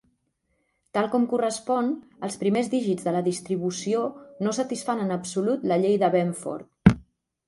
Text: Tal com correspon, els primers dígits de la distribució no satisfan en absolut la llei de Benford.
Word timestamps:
Tal 0.97 1.07
com 1.15 1.25
correspon, 1.33 1.91
els 2.27 2.37
primers 2.43 2.71
dígits 2.73 3.05
de 3.09 3.13
la 3.15 3.21
distribució 3.27 4.01
no 4.47 4.55
satisfan 4.61 5.05
en 5.05 5.13
absolut 5.17 5.69
la 5.73 5.79
llei 5.85 5.99
de 6.05 6.11
Benford. 6.17 6.97